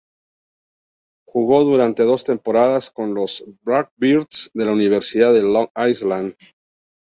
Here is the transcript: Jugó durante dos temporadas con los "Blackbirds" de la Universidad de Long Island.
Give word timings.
Jugó 1.27 1.63
durante 1.63 2.01
dos 2.05 2.23
temporadas 2.23 2.89
con 2.89 3.13
los 3.13 3.45
"Blackbirds" 3.61 4.49
de 4.55 4.65
la 4.65 4.71
Universidad 4.71 5.31
de 5.31 5.43
Long 5.43 5.69
Island. 5.87 6.35